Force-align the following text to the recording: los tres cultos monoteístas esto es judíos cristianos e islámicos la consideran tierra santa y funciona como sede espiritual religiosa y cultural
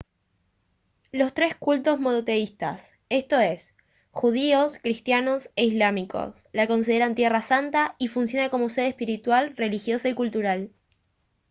los 1.11 1.31
tres 1.35 1.53
cultos 1.53 1.99
monoteístas 1.99 2.81
esto 3.09 3.39
es 3.39 3.75
judíos 4.09 4.79
cristianos 4.79 5.51
e 5.55 5.65
islámicos 5.65 6.47
la 6.53 6.65
consideran 6.65 7.13
tierra 7.13 7.41
santa 7.41 7.93
y 7.99 8.07
funciona 8.07 8.49
como 8.49 8.67
sede 8.69 8.87
espiritual 8.87 9.55
religiosa 9.55 10.09
y 10.09 10.15
cultural 10.15 10.71